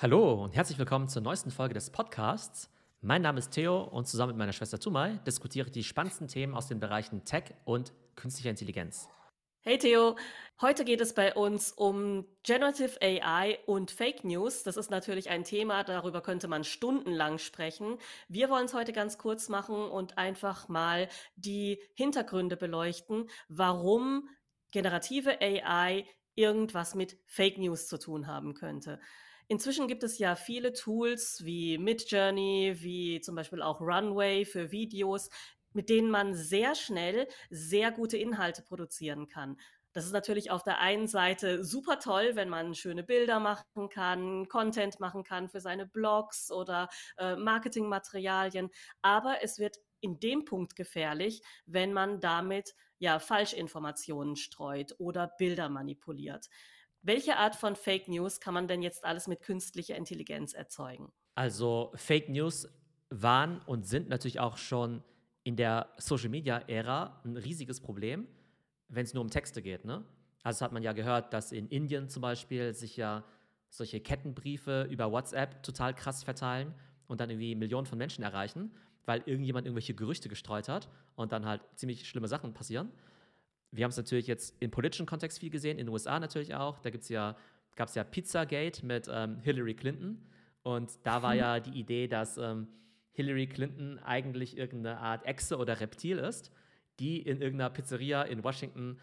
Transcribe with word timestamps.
Hallo 0.00 0.44
und 0.44 0.54
herzlich 0.54 0.78
willkommen 0.78 1.08
zur 1.08 1.22
neuesten 1.22 1.50
Folge 1.50 1.74
des 1.74 1.90
Podcasts. 1.90 2.70
Mein 3.00 3.20
Name 3.20 3.40
ist 3.40 3.50
Theo 3.50 3.82
und 3.82 4.06
zusammen 4.06 4.30
mit 4.30 4.38
meiner 4.38 4.52
Schwester 4.52 4.78
Tumai 4.78 5.18
diskutiere 5.26 5.66
ich 5.66 5.72
die 5.72 5.82
spannendsten 5.82 6.28
Themen 6.28 6.54
aus 6.54 6.68
den 6.68 6.78
Bereichen 6.78 7.24
Tech 7.24 7.52
und 7.64 7.92
künstlicher 8.14 8.50
Intelligenz. 8.50 9.08
Hey 9.62 9.76
Theo, 9.76 10.14
heute 10.60 10.84
geht 10.84 11.00
es 11.00 11.14
bei 11.14 11.34
uns 11.34 11.72
um 11.72 12.26
Generative 12.44 12.96
AI 13.02 13.58
und 13.66 13.90
Fake 13.90 14.22
News. 14.22 14.62
Das 14.62 14.76
ist 14.76 14.88
natürlich 14.88 15.30
ein 15.30 15.42
Thema, 15.42 15.82
darüber 15.82 16.20
könnte 16.20 16.46
man 16.46 16.62
stundenlang 16.62 17.38
sprechen. 17.38 17.98
Wir 18.28 18.50
wollen 18.50 18.66
es 18.66 18.74
heute 18.74 18.92
ganz 18.92 19.18
kurz 19.18 19.48
machen 19.48 19.90
und 19.90 20.16
einfach 20.16 20.68
mal 20.68 21.08
die 21.34 21.82
Hintergründe 21.94 22.56
beleuchten, 22.56 23.28
warum 23.48 24.28
generative 24.70 25.40
AI 25.40 26.06
irgendwas 26.36 26.94
mit 26.94 27.18
Fake 27.26 27.58
News 27.58 27.88
zu 27.88 27.98
tun 27.98 28.28
haben 28.28 28.54
könnte. 28.54 29.00
Inzwischen 29.48 29.88
gibt 29.88 30.02
es 30.02 30.18
ja 30.18 30.36
viele 30.36 30.74
Tools 30.74 31.42
wie 31.42 31.78
Midjourney, 31.78 32.76
wie 32.80 33.20
zum 33.22 33.34
Beispiel 33.34 33.62
auch 33.62 33.80
Runway 33.80 34.44
für 34.44 34.70
Videos, 34.70 35.30
mit 35.72 35.88
denen 35.88 36.10
man 36.10 36.34
sehr 36.34 36.74
schnell 36.74 37.26
sehr 37.48 37.90
gute 37.90 38.18
Inhalte 38.18 38.62
produzieren 38.62 39.26
kann. 39.26 39.56
Das 39.92 40.04
ist 40.04 40.12
natürlich 40.12 40.50
auf 40.50 40.62
der 40.62 40.80
einen 40.80 41.08
Seite 41.08 41.64
super 41.64 41.98
toll, 41.98 42.32
wenn 42.34 42.50
man 42.50 42.74
schöne 42.74 43.02
Bilder 43.02 43.40
machen 43.40 43.88
kann, 43.88 44.46
Content 44.48 45.00
machen 45.00 45.24
kann 45.24 45.48
für 45.48 45.60
seine 45.60 45.86
Blogs 45.86 46.50
oder 46.50 46.88
äh, 47.16 47.34
Marketingmaterialien. 47.36 48.68
Aber 49.00 49.42
es 49.42 49.58
wird 49.58 49.78
in 50.00 50.20
dem 50.20 50.44
Punkt 50.44 50.76
gefährlich, 50.76 51.42
wenn 51.64 51.92
man 51.94 52.20
damit 52.20 52.74
ja 52.98 53.18
Falschinformationen 53.18 54.36
streut 54.36 54.94
oder 54.98 55.32
Bilder 55.38 55.68
manipuliert. 55.70 56.48
Welche 57.02 57.36
Art 57.36 57.54
von 57.54 57.76
Fake 57.76 58.08
News 58.08 58.40
kann 58.40 58.54
man 58.54 58.66
denn 58.66 58.82
jetzt 58.82 59.04
alles 59.04 59.28
mit 59.28 59.40
künstlicher 59.40 59.96
Intelligenz 59.96 60.52
erzeugen? 60.52 61.12
Also 61.34 61.92
Fake 61.94 62.28
News 62.28 62.68
waren 63.10 63.60
und 63.66 63.86
sind 63.86 64.08
natürlich 64.08 64.40
auch 64.40 64.56
schon 64.56 65.02
in 65.44 65.56
der 65.56 65.88
Social 65.98 66.28
Media 66.28 66.58
Ära 66.66 67.20
ein 67.24 67.36
riesiges 67.36 67.80
Problem, 67.80 68.26
wenn 68.88 69.04
es 69.04 69.14
nur 69.14 69.22
um 69.22 69.30
Texte 69.30 69.62
geht. 69.62 69.84
Ne? 69.84 70.04
Also 70.42 70.64
hat 70.64 70.72
man 70.72 70.82
ja 70.82 70.92
gehört, 70.92 71.32
dass 71.32 71.52
in 71.52 71.68
Indien 71.68 72.08
zum 72.08 72.22
Beispiel 72.22 72.74
sich 72.74 72.96
ja 72.96 73.24
solche 73.70 74.00
Kettenbriefe 74.00 74.88
über 74.90 75.12
WhatsApp 75.12 75.62
total 75.62 75.94
krass 75.94 76.24
verteilen 76.24 76.74
und 77.06 77.20
dann 77.20 77.30
irgendwie 77.30 77.54
Millionen 77.54 77.86
von 77.86 77.98
Menschen 77.98 78.24
erreichen, 78.24 78.72
weil 79.04 79.22
irgendjemand 79.24 79.66
irgendwelche 79.66 79.94
Gerüchte 79.94 80.28
gestreut 80.28 80.68
hat 80.68 80.88
und 81.14 81.32
dann 81.32 81.46
halt 81.46 81.62
ziemlich 81.76 82.08
schlimme 82.08 82.28
Sachen 82.28 82.52
passieren 82.52 82.90
wir 83.70 83.84
haben 83.84 83.90
es 83.90 83.96
natürlich 83.96 84.26
jetzt 84.26 84.54
im 84.60 84.70
politischen 84.70 85.06
Kontext 85.06 85.38
viel 85.38 85.50
gesehen, 85.50 85.78
in 85.78 85.86
den 85.86 85.92
USA 85.92 86.18
natürlich 86.18 86.54
auch. 86.54 86.78
Da 86.78 86.90
ja, 87.08 87.36
gab 87.76 87.88
es 87.88 87.94
ja 87.94 88.04
Pizzagate 88.04 88.84
mit 88.84 89.08
ähm, 89.10 89.40
Hillary 89.40 89.74
Clinton. 89.74 90.26
Und 90.62 90.98
da 91.04 91.22
war 91.22 91.34
ja 91.34 91.60
die 91.60 91.78
Idee, 91.78 92.08
dass 92.08 92.36
ähm, 92.38 92.68
Hillary 93.12 93.46
Clinton 93.46 93.98
eigentlich 94.00 94.56
irgendeine 94.56 94.98
Art 94.98 95.24
Echse 95.26 95.56
oder 95.58 95.80
Reptil 95.80 96.18
ist, 96.18 96.50
die 96.98 97.20
in 97.20 97.40
irgendeiner 97.40 97.70
Pizzeria 97.70 98.22
in 98.22 98.44
Washington 98.44 98.98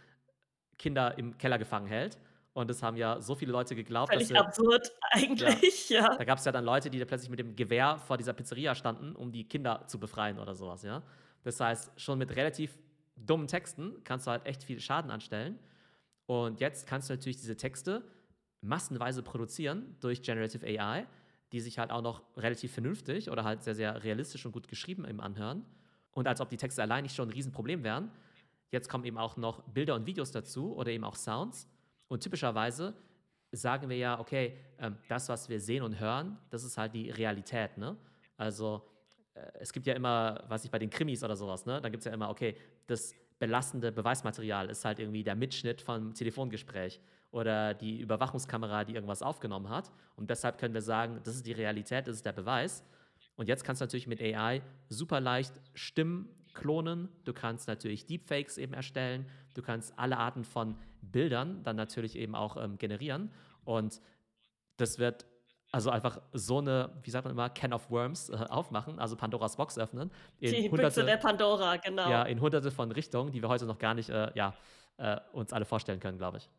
Kinder 0.77 1.17
im 1.17 1.37
Keller 1.37 1.57
gefangen 1.57 1.87
hält. 1.87 2.17
Und 2.53 2.69
das 2.69 2.81
haben 2.81 2.95
ja 2.95 3.19
so 3.19 3.35
viele 3.35 3.51
Leute 3.51 3.75
geglaubt. 3.75 4.13
Völlig 4.13 4.29
dass 4.29 4.37
absurd 4.37 4.91
eigentlich, 5.11 5.89
ja. 5.89 6.11
ja. 6.11 6.17
Da 6.17 6.23
gab 6.23 6.37
es 6.37 6.45
ja 6.45 6.53
dann 6.53 6.63
Leute, 6.63 6.89
die 6.89 6.99
da 6.99 7.05
plötzlich 7.05 7.29
mit 7.29 7.39
dem 7.39 7.55
Gewehr 7.55 7.97
vor 7.97 8.17
dieser 8.17 8.33
Pizzeria 8.33 8.75
standen, 8.75 9.13
um 9.15 9.31
die 9.31 9.47
Kinder 9.47 9.83
zu 9.87 9.99
befreien 9.99 10.39
oder 10.39 10.55
sowas, 10.55 10.83
ja. 10.83 11.03
Das 11.43 11.59
heißt, 11.59 11.91
schon 11.99 12.17
mit 12.17 12.35
relativ 12.35 12.77
dummen 13.15 13.47
Texten 13.47 14.03
kannst 14.03 14.27
du 14.27 14.31
halt 14.31 14.45
echt 14.45 14.63
viel 14.63 14.79
Schaden 14.79 15.11
anstellen. 15.11 15.59
Und 16.25 16.59
jetzt 16.59 16.87
kannst 16.87 17.09
du 17.09 17.13
natürlich 17.13 17.37
diese 17.37 17.55
Texte 17.55 18.03
massenweise 18.61 19.21
produzieren 19.23 19.95
durch 19.99 20.21
Generative 20.21 20.65
AI, 20.65 21.05
die 21.51 21.59
sich 21.59 21.77
halt 21.77 21.91
auch 21.91 22.01
noch 22.01 22.23
relativ 22.37 22.73
vernünftig 22.73 23.29
oder 23.29 23.43
halt 23.43 23.63
sehr, 23.63 23.75
sehr 23.75 24.03
realistisch 24.03 24.45
und 24.45 24.51
gut 24.51 24.67
geschrieben 24.67 25.05
im 25.05 25.19
anhören. 25.19 25.65
Und 26.11 26.27
als 26.27 26.41
ob 26.41 26.49
die 26.49 26.57
Texte 26.57 26.81
allein 26.81 27.03
nicht 27.03 27.15
schon 27.15 27.29
ein 27.29 27.33
Riesenproblem 27.33 27.83
wären. 27.83 28.11
Jetzt 28.71 28.89
kommen 28.89 29.03
eben 29.05 29.17
auch 29.17 29.37
noch 29.37 29.61
Bilder 29.63 29.95
und 29.95 30.05
Videos 30.05 30.31
dazu 30.31 30.75
oder 30.75 30.91
eben 30.91 31.03
auch 31.03 31.15
Sounds. 31.15 31.67
Und 32.07 32.23
typischerweise 32.23 32.95
sagen 33.51 33.89
wir 33.89 33.97
ja, 33.97 34.19
okay, 34.19 34.57
ähm, 34.79 34.97
das, 35.07 35.29
was 35.29 35.49
wir 35.49 35.59
sehen 35.59 35.83
und 35.83 35.99
hören, 35.99 36.37
das 36.49 36.63
ist 36.63 36.77
halt 36.77 36.93
die 36.93 37.11
Realität. 37.11 37.77
Ne? 37.77 37.95
Also 38.37 38.85
es 39.59 39.73
gibt 39.73 39.85
ja 39.85 39.93
immer, 39.93 40.43
was 40.47 40.65
ich 40.65 40.71
bei 40.71 40.79
den 40.79 40.89
Krimis 40.89 41.23
oder 41.23 41.35
sowas, 41.35 41.65
ne? 41.65 41.81
Dann 41.81 41.91
gibt 41.91 42.01
es 42.01 42.05
ja 42.05 42.13
immer, 42.13 42.29
okay, 42.29 42.55
das 42.87 43.13
belastende 43.39 43.91
Beweismaterial 43.91 44.69
ist 44.69 44.85
halt 44.85 44.99
irgendwie 44.99 45.23
der 45.23 45.35
Mitschnitt 45.35 45.81
vom 45.81 46.13
Telefongespräch 46.13 47.01
oder 47.31 47.73
die 47.73 47.99
Überwachungskamera, 47.99 48.85
die 48.85 48.95
irgendwas 48.95 49.21
aufgenommen 49.21 49.69
hat. 49.69 49.91
Und 50.15 50.29
deshalb 50.29 50.57
können 50.57 50.73
wir 50.73 50.81
sagen, 50.81 51.19
das 51.23 51.35
ist 51.35 51.45
die 51.45 51.51
Realität, 51.51 52.07
das 52.07 52.15
ist 52.15 52.25
der 52.25 52.31
Beweis. 52.31 52.85
Und 53.35 53.49
jetzt 53.49 53.65
kannst 53.65 53.81
du 53.81 53.85
natürlich 53.85 54.07
mit 54.07 54.21
AI 54.21 54.61
super 54.87 55.19
leicht 55.19 55.59
Stimmen 55.73 56.29
klonen. 56.53 57.09
Du 57.25 57.33
kannst 57.33 57.67
natürlich 57.67 58.05
Deepfakes 58.05 58.57
eben 58.57 58.73
erstellen. 58.73 59.25
Du 59.53 59.61
kannst 59.61 59.97
alle 59.99 60.17
Arten 60.17 60.45
von 60.45 60.77
Bildern 61.01 61.61
dann 61.63 61.75
natürlich 61.75 62.15
eben 62.15 62.35
auch 62.35 62.55
ähm, 62.55 62.77
generieren. 62.77 63.31
Und 63.65 64.01
das 64.77 64.97
wird 64.97 65.25
also 65.75 65.89
einfach 65.89 66.21
so 66.31 66.59
eine, 66.59 66.89
wie 67.03 67.09
sagt 67.09 67.25
man 67.25 67.33
immer, 67.33 67.49
Can 67.49 67.73
of 67.73 67.91
Worms 67.91 68.29
äh, 68.29 68.35
aufmachen, 68.47 68.97
also 68.97 69.17
Pandoras 69.17 69.57
Box 69.57 69.77
öffnen. 69.77 70.09
die 70.39 70.69
hunderte, 70.69 71.01
Büchse 71.01 71.03
der 71.03 71.17
Pandora, 71.17 71.75
genau. 71.75 72.09
Ja, 72.09 72.23
in 72.23 72.39
hunderte 72.39 72.71
von 72.71 72.93
Richtungen, 72.93 73.33
die 73.33 73.41
wir 73.41 73.49
heute 73.49 73.65
noch 73.65 73.77
gar 73.77 73.93
nicht 73.93 74.09
äh, 74.09 74.31
ja, 74.35 74.53
äh, 74.95 75.17
uns 75.33 75.51
alle 75.51 75.65
vorstellen 75.65 75.99
können, 75.99 76.17
glaube 76.17 76.37
ich. 76.37 76.49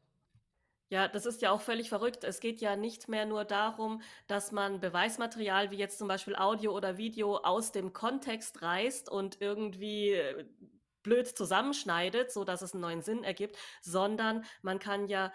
Ja, 0.91 1.09
das 1.09 1.25
ist 1.25 1.41
ja 1.41 1.50
auch 1.50 1.62
völlig 1.62 1.88
verrückt. 1.88 2.25
Es 2.25 2.41
geht 2.41 2.60
ja 2.60 2.76
nicht 2.76 3.09
mehr 3.09 3.25
nur 3.25 3.47
darum, 3.47 4.03
dass 4.26 4.53
man 4.53 4.81
Beweismaterial 4.81 5.71
wie 5.71 5.78
jetzt 5.78 5.99
zum 5.99 6.09
Beispiel 6.09 6.37
Audio 6.37 6.76
oder 6.76 6.99
Video 6.99 7.38
aus 7.38 7.72
dem 7.72 7.94
Kontext 7.94 8.60
reißt 8.60 9.10
und 9.10 9.41
irgendwie 9.41 10.10
äh, 10.10 10.44
blöd 11.03 11.26
zusammenschneidet, 11.26 12.31
so 12.31 12.44
dass 12.44 12.60
es 12.60 12.75
einen 12.75 12.82
neuen 12.82 13.00
Sinn 13.00 13.25
ergibt, 13.25 13.56
sondern 13.81 14.44
man 14.60 14.78
kann 14.78 15.09
ja 15.09 15.32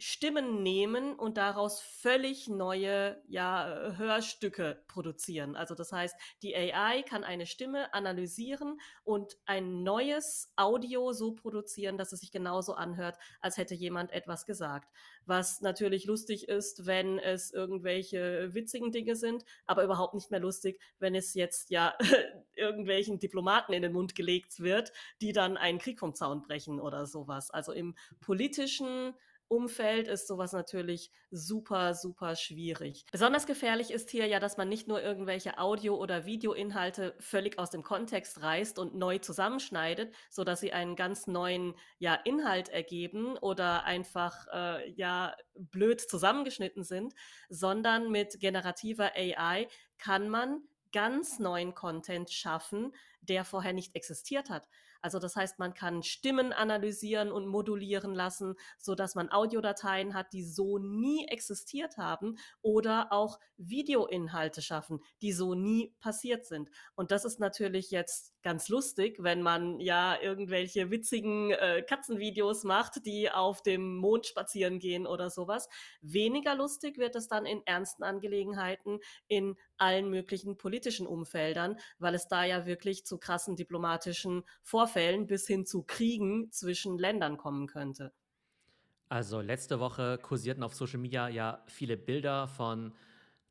Stimmen 0.00 0.62
nehmen 0.62 1.14
und 1.14 1.36
daraus 1.36 1.80
völlig 1.80 2.48
neue 2.48 3.20
ja, 3.26 3.94
Hörstücke 3.96 4.84
produzieren. 4.86 5.56
Also 5.56 5.74
das 5.74 5.90
heißt, 5.90 6.14
die 6.42 6.54
AI 6.54 7.02
kann 7.02 7.24
eine 7.24 7.46
Stimme 7.46 7.92
analysieren 7.92 8.80
und 9.02 9.36
ein 9.44 9.82
neues 9.82 10.52
Audio 10.54 11.12
so 11.12 11.32
produzieren, 11.32 11.98
dass 11.98 12.12
es 12.12 12.20
sich 12.20 12.30
genauso 12.30 12.74
anhört, 12.74 13.18
als 13.40 13.56
hätte 13.56 13.74
jemand 13.74 14.12
etwas 14.12 14.46
gesagt. 14.46 14.88
Was 15.26 15.62
natürlich 15.62 16.04
lustig 16.04 16.48
ist, 16.48 16.86
wenn 16.86 17.18
es 17.18 17.52
irgendwelche 17.52 18.54
witzigen 18.54 18.92
Dinge 18.92 19.16
sind, 19.16 19.44
aber 19.66 19.82
überhaupt 19.82 20.14
nicht 20.14 20.30
mehr 20.30 20.40
lustig, 20.40 20.80
wenn 21.00 21.16
es 21.16 21.34
jetzt 21.34 21.70
ja 21.70 21.98
irgendwelchen 22.54 23.18
Diplomaten 23.18 23.72
in 23.72 23.82
den 23.82 23.92
Mund 23.92 24.14
gelegt 24.14 24.60
wird, 24.60 24.92
die 25.20 25.32
dann 25.32 25.56
einen 25.56 25.78
Krieg 25.78 25.98
vom 25.98 26.14
Zaun 26.14 26.42
brechen 26.42 26.80
oder 26.80 27.04
sowas. 27.04 27.50
Also 27.50 27.72
im 27.72 27.96
politischen 28.20 29.14
Umfeld 29.48 30.08
ist 30.08 30.28
sowas 30.28 30.52
natürlich 30.52 31.10
super, 31.30 31.94
super 31.94 32.36
schwierig. 32.36 33.04
Besonders 33.10 33.46
gefährlich 33.46 33.90
ist 33.90 34.10
hier 34.10 34.26
ja, 34.26 34.40
dass 34.40 34.56
man 34.56 34.68
nicht 34.68 34.88
nur 34.88 35.02
irgendwelche 35.02 35.58
Audio- 35.58 35.96
oder 35.96 36.26
Videoinhalte 36.26 37.14
völlig 37.18 37.58
aus 37.58 37.70
dem 37.70 37.82
Kontext 37.82 38.42
reißt 38.42 38.78
und 38.78 38.94
neu 38.94 39.18
zusammenschneidet, 39.18 40.14
so 40.30 40.44
dass 40.44 40.60
sie 40.60 40.72
einen 40.72 40.96
ganz 40.96 41.26
neuen 41.26 41.74
ja, 41.98 42.14
Inhalt 42.14 42.68
ergeben 42.68 43.36
oder 43.38 43.84
einfach 43.84 44.46
äh, 44.52 44.90
ja 44.92 45.34
blöd 45.54 46.00
zusammengeschnitten 46.00 46.84
sind, 46.84 47.14
sondern 47.48 48.10
mit 48.10 48.38
generativer 48.40 49.12
AI 49.16 49.68
kann 49.98 50.28
man 50.28 50.62
ganz 50.92 51.38
neuen 51.38 51.74
Content 51.74 52.30
schaffen, 52.30 52.94
der 53.20 53.44
vorher 53.44 53.72
nicht 53.72 53.94
existiert 53.94 54.50
hat. 54.50 54.68
Also 55.00 55.18
das 55.18 55.36
heißt, 55.36 55.58
man 55.58 55.74
kann 55.74 56.02
Stimmen 56.02 56.52
analysieren 56.52 57.30
und 57.30 57.46
modulieren 57.46 58.14
lassen, 58.14 58.54
so 58.78 58.94
dass 58.94 59.14
man 59.14 59.30
Audiodateien 59.30 60.14
hat, 60.14 60.32
die 60.32 60.44
so 60.44 60.78
nie 60.78 61.26
existiert 61.28 61.96
haben 61.96 62.36
oder 62.62 63.12
auch 63.12 63.38
Videoinhalte 63.56 64.62
schaffen, 64.62 65.00
die 65.22 65.32
so 65.32 65.54
nie 65.54 65.94
passiert 66.00 66.46
sind. 66.46 66.70
Und 66.94 67.10
das 67.10 67.24
ist 67.24 67.40
natürlich 67.40 67.90
jetzt 67.90 68.32
ganz 68.48 68.70
lustig, 68.70 69.22
wenn 69.22 69.42
man 69.42 69.78
ja 69.78 70.18
irgendwelche 70.22 70.90
witzigen 70.90 71.50
äh, 71.50 71.82
Katzenvideos 71.82 72.64
macht, 72.64 73.04
die 73.04 73.30
auf 73.30 73.62
dem 73.62 73.96
Mond 73.96 74.24
spazieren 74.24 74.78
gehen 74.78 75.06
oder 75.06 75.28
sowas. 75.28 75.68
Weniger 76.00 76.54
lustig 76.54 76.96
wird 76.96 77.14
es 77.14 77.28
dann 77.28 77.44
in 77.44 77.60
ernsten 77.66 78.04
Angelegenheiten 78.04 79.00
in 79.26 79.56
allen 79.76 80.08
möglichen 80.08 80.56
politischen 80.56 81.06
Umfeldern, 81.06 81.76
weil 81.98 82.14
es 82.14 82.26
da 82.26 82.42
ja 82.42 82.64
wirklich 82.64 83.04
zu 83.04 83.18
krassen 83.18 83.54
diplomatischen 83.54 84.44
Vorfällen 84.62 85.26
bis 85.26 85.46
hin 85.46 85.66
zu 85.66 85.82
Kriegen 85.82 86.50
zwischen 86.50 86.96
Ländern 86.96 87.36
kommen 87.36 87.66
könnte. 87.66 88.14
Also 89.10 89.42
letzte 89.42 89.78
Woche 89.78 90.16
kursierten 90.16 90.62
auf 90.62 90.74
Social 90.74 91.00
Media 91.00 91.28
ja 91.28 91.62
viele 91.66 91.98
Bilder 91.98 92.48
von 92.48 92.94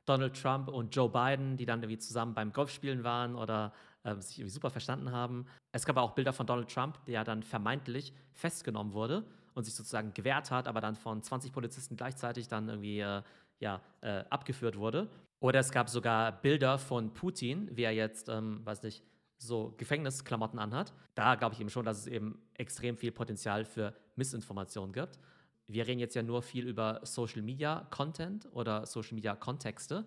Donald 0.07 0.41
Trump 0.41 0.69
und 0.69 0.95
Joe 0.95 1.09
Biden, 1.09 1.55
die 1.55 1.67
dann 1.67 1.83
irgendwie 1.83 1.99
zusammen 1.99 2.33
beim 2.33 2.51
Golfspielen 2.51 3.03
waren 3.03 3.35
oder 3.35 3.73
äh, 4.07 4.21
sich 4.21 4.39
irgendwie 4.39 4.53
super 4.53 4.69
verstanden 4.69 5.11
haben. 5.11 5.45
Es 5.71 5.85
gab 5.85 5.97
auch 5.97 6.11
Bilder 6.11 6.33
von 6.33 6.47
Donald 6.47 6.71
Trump, 6.71 7.03
der 7.05 7.23
dann 7.23 7.43
vermeintlich 7.43 8.13
festgenommen 8.33 8.93
wurde 8.93 9.25
und 9.53 9.65
sich 9.65 9.75
sozusagen 9.75 10.13
gewehrt 10.13 10.49
hat, 10.49 10.67
aber 10.67 10.81
dann 10.81 10.95
von 10.95 11.21
20 11.21 11.51
Polizisten 11.51 11.97
gleichzeitig 11.97 12.47
dann 12.47 12.69
irgendwie 12.69 12.99
äh, 13.01 13.21
ja, 13.59 13.81
äh, 14.01 14.23
abgeführt 14.29 14.77
wurde. 14.77 15.09
Oder 15.39 15.59
es 15.59 15.71
gab 15.71 15.89
sogar 15.89 16.31
Bilder 16.31 16.77
von 16.77 17.13
Putin, 17.13 17.69
wie 17.75 17.83
er 17.83 17.91
jetzt, 17.91 18.29
ähm, 18.29 18.65
weiß 18.65 18.83
nicht, 18.83 19.03
so 19.39 19.75
Gefängnisklamotten 19.77 20.57
anhat. 20.57 20.93
Da 21.13 21.35
glaube 21.35 21.53
ich 21.53 21.61
eben 21.61 21.69
schon, 21.69 21.85
dass 21.85 21.99
es 21.99 22.07
eben 22.07 22.41
extrem 22.55 22.97
viel 22.97 23.11
Potenzial 23.11 23.65
für 23.65 23.93
Missinformation 24.15 24.93
gibt. 24.93 25.19
Wir 25.67 25.85
reden 25.85 25.99
jetzt 25.99 26.15
ja 26.15 26.23
nur 26.23 26.41
viel 26.41 26.65
über 26.65 27.01
Social 27.03 27.41
Media 27.41 27.85
Content 27.91 28.47
oder 28.53 28.85
Social 28.85 29.15
Media 29.15 29.35
Kontexte, 29.35 30.05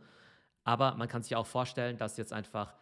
aber 0.64 0.94
man 0.94 1.06
kann 1.06 1.22
sich 1.22 1.36
auch 1.36 1.46
vorstellen, 1.46 1.96
dass 1.98 2.16
jetzt 2.16 2.32
einfach 2.32 2.74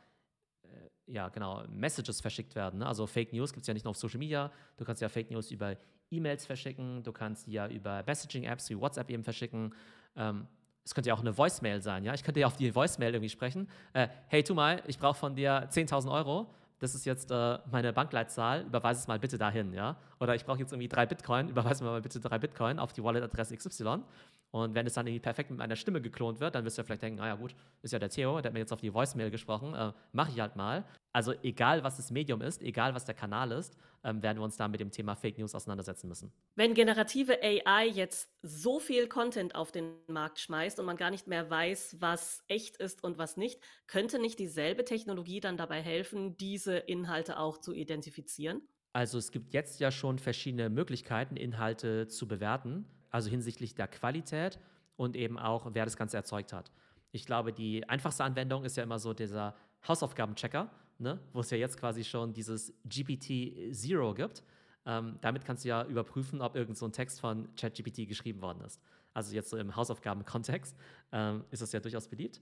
ja, 1.09 1.29
genau, 1.29 1.63
Messages 1.69 2.21
verschickt 2.21 2.55
werden. 2.55 2.81
Ne? 2.81 2.87
Also 2.87 3.07
Fake 3.07 3.33
News 3.33 3.53
gibt 3.53 3.63
es 3.63 3.69
ja 3.69 3.75
nicht 3.75 3.85
nur 3.85 3.91
auf 3.91 3.97
Social 3.97 4.19
Media, 4.19 4.51
du 4.77 4.85
kannst 4.85 5.03
ja 5.03 5.09
Fake 5.09 5.31
News 5.31 5.51
über 5.51 5.77
E-Mails 6.11 6.47
verschicken, 6.47 7.03
du 7.03 7.13
kannst 7.13 7.47
die 7.47 7.53
ja 7.53 7.69
über 7.69 8.03
Messaging-Apps 8.07 8.71
wie 8.71 8.81
WhatsApp 8.81 9.11
eben 9.11 9.25
verschicken. 9.25 9.75
Ähm, 10.17 10.47
es 10.85 10.95
könnte 10.95 11.09
ja 11.09 11.15
auch 11.15 11.21
eine 11.21 11.37
Voicemail 11.37 11.83
sein, 11.83 12.05
ja. 12.05 12.15
Ich 12.15 12.23
könnte 12.23 12.41
ja 12.41 12.47
auf 12.47 12.57
die 12.57 12.75
Voicemail 12.75 13.13
irgendwie 13.13 13.29
sprechen. 13.29 13.69
Äh, 13.93 14.09
hey, 14.29 14.43
tu 14.43 14.55
mal, 14.55 14.83
ich 14.87 14.99
brauche 14.99 15.19
von 15.19 15.35
dir 15.35 15.69
10.000 15.71 16.11
Euro. 16.11 16.47
Das 16.79 16.95
ist 16.95 17.05
jetzt 17.05 17.31
äh, 17.31 17.59
meine 17.71 17.93
Bankleitzahl, 17.93 18.63
überweise 18.63 19.01
es 19.01 19.09
mal 19.09 19.19
bitte 19.19 19.39
dahin, 19.39 19.73
ja. 19.73 19.97
Oder 20.21 20.35
ich 20.35 20.45
brauche 20.45 20.59
jetzt 20.59 20.73
irgendwie 20.73 20.89
drei 20.89 21.07
Bitcoin, 21.07 21.49
überweise 21.51 21.85
mir 21.85 21.91
mal 21.91 22.03
bitte 22.03 22.21
drei 22.21 22.39
Bitcoin 22.39 22.79
auf 22.79 22.93
die 22.93 23.03
Wallet-Adresse 23.03 23.57
XY. 23.57 24.03
Und 24.51 24.75
wenn 24.75 24.87
es 24.87 24.95
dann 24.95 25.07
irgendwie 25.07 25.21
perfekt 25.21 25.51
mit 25.51 25.59
meiner 25.59 25.77
Stimme 25.77 26.01
geklont 26.01 26.41
wird, 26.41 26.55
dann 26.55 26.65
wirst 26.65 26.79
du 26.79 26.83
ja 26.83 26.87
vielleicht 26.87 27.03
denken, 27.03 27.19
naja 27.19 27.35
gut, 27.35 27.55
ist 27.83 27.93
ja 27.93 27.99
der 27.99 28.09
Theo, 28.09 28.41
der 28.41 28.49
hat 28.49 28.53
mir 28.55 28.61
jetzt 28.61 28.73
auf 28.73 28.81
die 28.81 28.95
Voicemail 28.95 29.31
gesprochen, 29.31 29.75
äh, 29.75 29.93
mache 30.13 30.31
ich 30.31 30.41
halt 30.41 30.57
mal. 30.57 30.85
Also 31.13 31.33
egal, 31.43 31.83
was 31.85 31.97
das 31.97 32.11
Medium 32.11 32.41
ist, 32.41 32.63
egal, 32.63 32.95
was 32.95 33.05
der 33.05 33.15
Kanal 33.15 33.53
ist, 33.53 33.77
ähm, 34.05 34.23
werden 34.23 34.39
wir 34.39 34.45
uns 34.45 34.57
da 34.57 34.69
mit 34.69 34.81
dem 34.81 34.91
Thema 34.91 35.17
Fake 35.17 35.39
News 35.39 35.55
auseinandersetzen 35.55 36.09
müssen. 36.09 36.33
Wenn 36.55 36.75
generative 36.75 37.39
AI 37.43 37.87
jetzt 37.87 38.31
so 38.43 38.79
viel 38.79 39.09
Content 39.09 39.55
auf 39.55 39.73
den 39.73 39.95
Markt 40.07 40.39
schmeißt 40.39 40.79
und 40.79 40.87
man 40.87 40.97
gar 40.97 41.11
nicht 41.11 41.27
mehr 41.27 41.51
weiß, 41.51 41.97
was 42.01 42.45
echt 42.49 42.77
ist 42.77 43.03
und 43.03 43.19
was 43.19 43.37
nicht, 43.37 43.61
könnte 43.87 44.19
nicht 44.19 44.39
dieselbe 44.39 44.85
Technologie 44.85 45.41
dann 45.41 45.57
dabei 45.57 45.83
helfen, 45.83 46.37
diese 46.37 46.68
Inhalte 46.73 47.39
auch 47.39 47.59
zu 47.59 47.73
identifizieren? 47.73 48.63
Also 48.93 49.19
es 49.19 49.31
gibt 49.31 49.53
jetzt 49.53 49.81
ja 49.81 49.91
schon 49.91 50.19
verschiedene 50.19 50.71
Möglichkeiten, 50.71 51.37
Inhalte 51.37 52.09
zu 52.09 52.27
bewerten 52.27 52.87
also 53.11 53.31
hinsichtlich 53.31 53.75
der 53.75 53.89
Qualität 53.89 54.59
und 54.97 55.17
eben 55.17 55.39
auch, 55.39 55.69
wer 55.73 55.85
das 55.85 55.97
Ganze 55.97 56.17
erzeugt 56.17 56.53
hat. 56.53 56.71
Ich 57.13 57.25
glaube, 57.25 57.53
die 57.53 57.89
einfachste 57.89 58.25
Anwendung 58.25 58.65
ist 58.65 58.77
ja 58.77 58.83
immer 58.83 58.99
so 58.99 59.15
dieser 59.15 59.55
Hausaufgabenchecker, 59.87 60.71
ne? 60.99 61.21
wo 61.33 61.41
es 61.41 61.51
ja 61.51 61.57
jetzt 61.57 61.79
quasi 61.79 62.05
schon 62.05 62.33
dieses 62.33 62.75
GPT 62.85 63.75
Zero 63.75 64.15
gibt. 64.15 64.43
Ähm, 64.85 65.19
damit 65.21 65.45
kannst 65.45 65.65
du 65.65 65.69
ja 65.69 65.85
überprüfen, 65.85 66.41
ob 66.41 66.55
irgend 66.55 66.77
so 66.77 66.87
ein 66.87 66.93
Text 66.93 67.21
von 67.21 67.55
ChatGPT 67.57 68.09
geschrieben 68.09 68.43
worden 68.43 68.63
ist. 68.63 68.81
Also 69.15 69.35
jetzt 69.35 69.51
so 69.51 69.57
im 69.57 69.75
Hausaufgabenkontext 69.75 70.77
ähm, 71.13 71.45
ist 71.51 71.63
das 71.63 71.73
ja 71.73 71.81
durchaus 71.81 72.09
beliebt. 72.09 72.41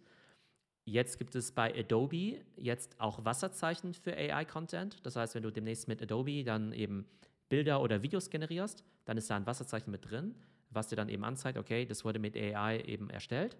Jetzt 0.87 1.19
gibt 1.19 1.35
es 1.35 1.53
bei 1.53 1.79
Adobe 1.79 2.41
jetzt 2.57 2.99
auch 2.99 3.23
Wasserzeichen 3.27 3.93
für 3.93 4.17
AI-Content. 4.17 5.05
Das 5.05 5.17
heißt, 5.17 5.35
wenn 5.35 5.43
du 5.43 5.51
demnächst 5.51 5.89
mit 5.89 6.01
Adobe 6.01 6.43
dann 6.43 6.73
eben 6.73 7.07
Bilder 7.51 7.83
oder 7.83 8.03
Videos 8.03 8.31
generierst, 8.31 8.83
dann 9.05 9.19
ist 9.19 9.29
da 9.29 9.37
ein 9.37 9.47
Wasserzeichen 9.47 9.91
mit 9.91 10.09
drin 10.09 10.35
was 10.71 10.89
dir 10.89 10.97
dann 10.97 11.09
eben 11.09 11.25
anzeigt, 11.25 11.59
okay, 11.59 11.87
das 11.87 12.05
wurde 12.05 12.19
mit 12.19 12.37
AI 12.37 12.81
eben 12.81 13.11
erstellt. 13.11 13.57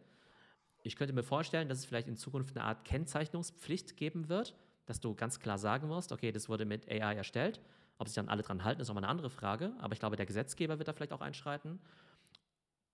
Ich 0.83 0.95
könnte 0.95 1.13
mir 1.13 1.23
vorstellen, 1.23 1.69
dass 1.69 1.79
es 1.79 1.85
vielleicht 1.85 2.09
in 2.09 2.17
Zukunft 2.17 2.57
eine 2.57 2.65
Art 2.65 2.85
Kennzeichnungspflicht 2.85 3.97
geben 3.97 4.29
wird, 4.29 4.55
dass 4.85 5.01
du 5.01 5.15
ganz 5.15 5.41
klar 5.41 5.59
sagen 5.59 5.89
musst, 5.89 6.13
okay, 6.13 6.31
das 6.31 6.49
wurde 6.49 6.65
mit 6.65 6.89
AI 6.89 7.15
erstellt. 7.15 7.61
Ob 7.99 8.07
sich 8.07 8.15
dann 8.15 8.29
alle 8.29 8.43
dran 8.43 8.63
halten, 8.63 8.81
ist 8.81 8.89
nochmal 8.89 9.05
eine 9.05 9.11
andere 9.11 9.31
Frage. 9.31 9.73
Aber 9.79 9.95
ich 9.95 9.99
glaube, 9.99 10.17
der 10.17 10.27
Gesetzgeber 10.27 10.79
wird 10.79 10.87
da 10.87 10.93
vielleicht 10.93 11.13
auch 11.13 11.23
einschreiten. 11.23 11.81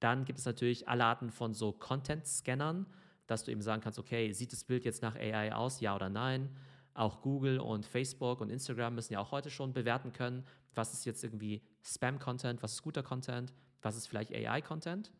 Dann 0.00 0.24
gibt 0.24 0.38
es 0.38 0.46
natürlich 0.46 0.88
alle 0.88 1.04
Arten 1.04 1.30
von 1.30 1.52
so 1.52 1.72
Content-Scannern, 1.72 2.86
dass 3.26 3.44
du 3.44 3.50
eben 3.50 3.62
sagen 3.62 3.82
kannst, 3.82 3.98
okay, 3.98 4.32
sieht 4.32 4.52
das 4.52 4.64
Bild 4.64 4.84
jetzt 4.84 5.02
nach 5.02 5.14
AI 5.14 5.54
aus, 5.54 5.80
ja 5.80 5.94
oder 5.94 6.08
nein? 6.08 6.54
Auch 6.94 7.22
Google 7.22 7.58
und 7.60 7.86
Facebook 7.86 8.40
und 8.40 8.50
Instagram 8.50 8.94
müssen 8.94 9.14
ja 9.14 9.20
auch 9.20 9.30
heute 9.30 9.50
schon 9.50 9.72
bewerten 9.72 10.12
können, 10.12 10.44
was 10.74 10.92
ist 10.92 11.04
jetzt 11.04 11.24
irgendwie 11.24 11.62
Spam-Content, 11.82 12.62
was 12.62 12.74
ist 12.74 12.82
guter 12.82 13.02
Content, 13.02 13.54
was 13.80 13.96
ist 13.96 14.06
vielleicht 14.06 14.32
AI-Content. 14.32 15.12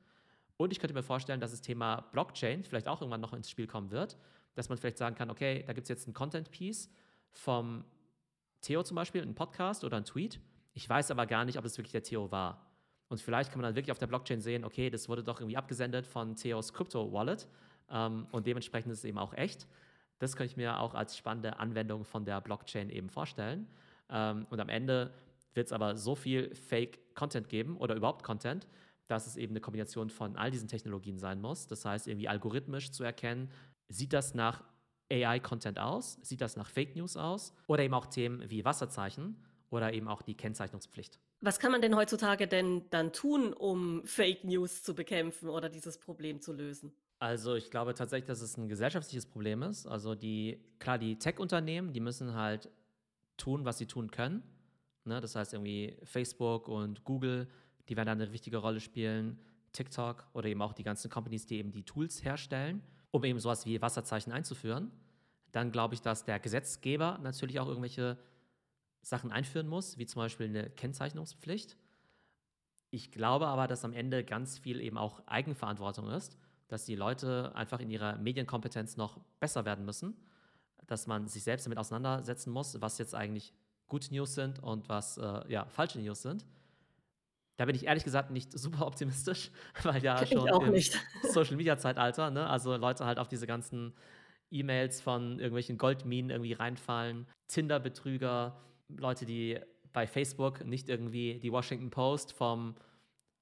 Und 0.56 0.72
ich 0.72 0.81
könnte 0.81 0.94
mir 0.94 1.02
vorstellen, 1.02 1.40
dass 1.40 1.50
das 1.50 1.62
Thema 1.62 2.02
Blockchain 2.12 2.64
vielleicht 2.64 2.88
auch 2.88 3.00
irgendwann 3.00 3.20
noch 3.20 3.32
ins 3.32 3.50
Spiel 3.50 3.66
kommen 3.66 3.90
wird, 3.90 4.19
dass 4.54 4.69
man 4.69 4.78
vielleicht 4.78 4.99
sagen 4.99 5.16
kann, 5.16 5.31
okay, 5.31 5.64
da 5.66 5.72
gibt 5.72 5.87
es 5.87 5.88
jetzt 5.88 6.06
ein 6.06 6.12
Content-Piece 6.12 6.90
vom 7.31 7.84
Theo 8.60 8.82
zum 8.82 8.94
Beispiel, 8.94 9.22
ein 9.22 9.34
Podcast 9.34 9.82
oder 9.82 9.96
ein 9.96 10.04
Tweet. 10.04 10.40
Ich 10.75 10.88
weiß 10.88 11.10
aber 11.10 11.26
gar 11.26 11.44
nicht, 11.44 11.58
ob 11.58 11.64
es 11.64 11.76
wirklich 11.78 11.93
der 11.93 12.02
Theo 12.02 12.31
war. 12.31 12.66
Und 13.08 13.20
vielleicht 13.20 13.50
kann 13.50 13.60
man 13.60 13.69
dann 13.69 13.75
wirklich 13.75 13.93
auf 13.93 13.99
der 13.99 14.06
Blockchain 14.06 14.40
sehen, 14.40 14.64
okay, 14.64 14.88
das 14.88 15.08
wurde 15.08 15.22
doch 15.22 15.40
irgendwie 15.40 15.56
abgesendet 15.56 16.06
von 16.06 16.37
Theos 16.37 16.72
Crypto-Wallet 16.72 17.49
ähm, 17.92 18.26
und 18.32 18.46
dementsprechend 18.46 18.92
ist 18.92 18.98
es 18.98 19.04
eben 19.04 19.18
auch 19.18 19.34
echt. 19.34 19.68
Das 20.18 20.36
könnte 20.36 20.50
ich 20.52 20.56
mir 20.56 20.80
auch 20.80 20.94
als 20.94 21.16
spannende 21.16 21.58
Anwendung 21.58 22.04
von 22.04 22.24
der 22.24 22.40
Blockchain 22.40 22.90
eben 22.90 23.10
vorstellen. 23.10 23.68
Ähm, 24.08 24.46
und 24.50 24.60
am 24.60 24.68
Ende 24.68 25.12
wird 25.54 25.66
es 25.66 25.72
aber 25.72 25.96
so 25.96 26.14
viel 26.14 26.54
Fake-Content 26.54 27.48
geben 27.48 27.76
oder 27.76 27.94
überhaupt 27.94 28.22
Content, 28.22 28.66
dass 29.06 29.26
es 29.26 29.36
eben 29.36 29.52
eine 29.52 29.60
Kombination 29.60 30.10
von 30.10 30.36
all 30.36 30.50
diesen 30.50 30.68
Technologien 30.68 31.18
sein 31.18 31.40
muss. 31.40 31.66
Das 31.66 31.84
heißt, 31.84 32.08
irgendwie 32.08 32.28
algorithmisch 32.28 32.90
zu 32.92 33.04
erkennen, 33.04 33.50
sieht 33.88 34.12
das 34.12 34.34
nach 34.34 34.64
AI-Content 35.10 35.78
aus, 35.78 36.18
sieht 36.22 36.40
das 36.40 36.56
nach 36.56 36.70
Fake 36.70 36.96
News 36.96 37.16
aus 37.16 37.54
oder 37.66 37.82
eben 37.82 37.94
auch 37.94 38.06
Themen 38.06 38.48
wie 38.48 38.64
Wasserzeichen 38.64 39.36
oder 39.70 39.92
eben 39.92 40.08
auch 40.08 40.22
die 40.22 40.34
Kennzeichnungspflicht. 40.34 41.18
Was 41.40 41.58
kann 41.58 41.72
man 41.72 41.82
denn 41.82 41.96
heutzutage 41.96 42.46
denn 42.46 42.88
dann 42.90 43.12
tun, 43.12 43.52
um 43.52 44.06
Fake 44.06 44.44
News 44.44 44.82
zu 44.82 44.94
bekämpfen 44.94 45.48
oder 45.48 45.68
dieses 45.68 45.98
Problem 45.98 46.40
zu 46.40 46.52
lösen? 46.52 46.92
Also 47.22 47.54
ich 47.54 47.70
glaube 47.70 47.94
tatsächlich, 47.94 48.26
dass 48.26 48.40
es 48.40 48.56
ein 48.56 48.69
gesellschaftliches 48.69 49.26
Problem 49.26 49.62
ist. 49.62 49.86
Also 49.86 50.16
die, 50.16 50.58
klar, 50.80 50.98
die 50.98 51.20
Tech-Unternehmen, 51.20 51.92
die 51.92 52.00
müssen 52.00 52.34
halt 52.34 52.69
tun, 53.36 53.64
was 53.64 53.78
sie 53.78 53.86
tun 53.86 54.10
können. 54.10 54.42
Ne? 55.04 55.20
Das 55.20 55.36
heißt 55.36 55.52
irgendwie 55.52 55.96
Facebook 56.02 56.66
und 56.66 57.04
Google, 57.04 57.46
die 57.88 57.96
werden 57.96 58.06
da 58.06 58.12
eine 58.12 58.32
wichtige 58.32 58.56
Rolle 58.56 58.80
spielen. 58.80 59.38
TikTok 59.70 60.26
oder 60.32 60.48
eben 60.48 60.60
auch 60.62 60.72
die 60.72 60.82
ganzen 60.82 61.12
Companies, 61.12 61.46
die 61.46 61.58
eben 61.58 61.70
die 61.70 61.84
Tools 61.84 62.24
herstellen, 62.24 62.82
um 63.12 63.22
eben 63.22 63.38
sowas 63.38 63.66
wie 63.66 63.80
Wasserzeichen 63.80 64.32
einzuführen. 64.32 64.90
Dann 65.52 65.70
glaube 65.70 65.94
ich, 65.94 66.00
dass 66.02 66.25
der 66.25 66.40
Gesetzgeber 66.40 67.20
natürlich 67.22 67.60
auch 67.60 67.68
irgendwelche 67.68 68.18
Sachen 69.00 69.30
einführen 69.30 69.68
muss, 69.68 69.96
wie 69.96 70.06
zum 70.06 70.22
Beispiel 70.22 70.48
eine 70.48 70.70
Kennzeichnungspflicht. 70.70 71.76
Ich 72.90 73.12
glaube 73.12 73.46
aber, 73.46 73.68
dass 73.68 73.84
am 73.84 73.92
Ende 73.92 74.25
ganz 74.25 74.58
viel 74.58 74.80
eben 74.80 74.98
auch 74.98 75.25
Eigenverantwortung 75.28 76.10
ist, 76.10 76.36
dass 76.72 76.86
die 76.86 76.94
Leute 76.94 77.52
einfach 77.54 77.80
in 77.80 77.90
ihrer 77.90 78.16
Medienkompetenz 78.16 78.96
noch 78.96 79.20
besser 79.40 79.66
werden 79.66 79.85
müssen, 79.85 80.16
dass 80.87 81.06
man 81.06 81.28
sich 81.28 81.42
selbst 81.42 81.66
damit 81.66 81.78
auseinandersetzen 81.78 82.50
muss, 82.50 82.80
was 82.80 82.97
jetzt 82.97 83.14
eigentlich 83.14 83.52
gute 83.88 84.11
News 84.14 84.35
sind 84.35 84.58
und 84.58 84.88
was 84.88 85.18
äh, 85.18 85.42
ja, 85.49 85.66
falsche 85.66 86.00
News 86.00 86.23
sind. 86.23 86.47
Da 87.58 87.66
bin 87.66 87.76
ich 87.76 87.85
ehrlich 87.85 88.04
gesagt 88.04 88.30
nicht 88.30 88.50
super 88.58 88.87
optimistisch, 88.87 89.50
weil 89.82 90.02
ja 90.02 90.25
schon 90.25 90.49
im 90.49 90.82
Social 91.30 91.56
Media 91.56 91.76
Zeitalter, 91.76 92.30
ne, 92.30 92.49
also 92.49 92.75
Leute 92.76 93.04
halt 93.04 93.18
auf 93.18 93.28
diese 93.28 93.47
ganzen 93.47 93.92
E-Mails 94.50 95.02
von 95.02 95.40
irgendwelchen 95.40 95.76
Goldminen 95.76 96.30
irgendwie 96.30 96.54
reinfallen, 96.54 97.26
Tinder-Betrüger, 97.49 98.56
Leute, 98.88 99.26
die 99.26 99.61
bei 99.92 100.06
Facebook 100.06 100.64
nicht 100.64 100.88
irgendwie 100.88 101.38
die 101.38 101.52
Washington 101.52 101.90
Post 101.90 102.32
vom 102.32 102.76